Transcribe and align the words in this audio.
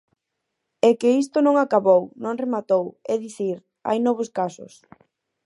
É 0.89 0.91
que 0.99 1.09
isto 1.23 1.37
non 1.41 1.55
acabou, 1.57 2.01
non 2.23 2.39
rematou, 2.43 2.85
é 3.13 3.15
dicir, 3.25 3.57
hai 3.87 3.97
novos 4.01 4.29
casos. 4.37 4.73